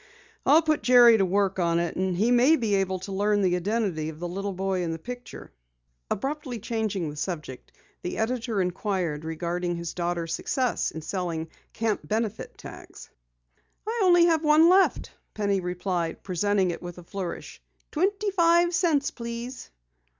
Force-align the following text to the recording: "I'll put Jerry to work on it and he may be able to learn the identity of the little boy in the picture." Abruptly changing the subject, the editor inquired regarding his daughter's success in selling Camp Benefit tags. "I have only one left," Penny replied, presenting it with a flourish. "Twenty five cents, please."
"I'll 0.47 0.63
put 0.63 0.81
Jerry 0.81 1.19
to 1.19 1.25
work 1.25 1.59
on 1.59 1.77
it 1.77 1.95
and 1.95 2.17
he 2.17 2.31
may 2.31 2.55
be 2.55 2.73
able 2.73 2.97
to 3.01 3.11
learn 3.11 3.43
the 3.43 3.55
identity 3.55 4.09
of 4.09 4.19
the 4.19 4.27
little 4.27 4.51
boy 4.53 4.81
in 4.81 4.93
the 4.93 4.97
picture." 4.97 5.51
Abruptly 6.09 6.57
changing 6.57 7.07
the 7.11 7.15
subject, 7.15 7.71
the 8.01 8.17
editor 8.17 8.63
inquired 8.63 9.23
regarding 9.23 9.75
his 9.75 9.93
daughter's 9.93 10.33
success 10.33 10.89
in 10.89 11.03
selling 11.03 11.49
Camp 11.73 11.99
Benefit 12.03 12.57
tags. 12.57 13.11
"I 13.87 13.91
have 14.01 14.03
only 14.07 14.25
one 14.37 14.69
left," 14.69 15.11
Penny 15.35 15.59
replied, 15.61 16.23
presenting 16.23 16.71
it 16.71 16.81
with 16.81 16.97
a 16.97 17.03
flourish. 17.03 17.61
"Twenty 17.91 18.31
five 18.31 18.73
cents, 18.73 19.11
please." 19.11 19.69